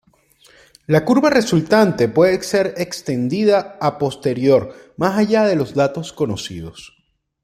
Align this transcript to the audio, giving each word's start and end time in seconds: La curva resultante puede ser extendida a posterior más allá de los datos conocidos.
La 0.87 1.05
curva 1.05 1.29
resultante 1.29 2.09
puede 2.09 2.41
ser 2.41 2.73
extendida 2.77 3.77
a 3.79 3.99
posterior 3.99 4.73
más 4.97 5.15
allá 5.15 5.43
de 5.43 5.55
los 5.55 5.75
datos 5.75 6.11
conocidos. 6.11 6.97